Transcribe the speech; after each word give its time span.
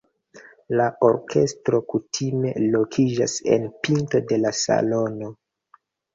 La 0.79 0.85
orkestro 1.07 1.81
kutime 1.93 2.55
lokiĝas 2.77 3.37
en 3.57 3.69
pinto 3.89 4.23
de 4.33 4.41
la 4.43 4.55
salono. 4.63 5.33